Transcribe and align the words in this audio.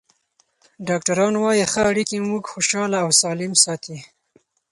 ډاکټران 0.87 1.33
وايي 1.39 1.65
ښه 1.71 1.81
اړیکې 1.91 2.25
موږ 2.29 2.43
خوشحاله 2.51 2.97
او 3.05 3.09
سالم 3.21 3.53
ساتي. 3.63 3.97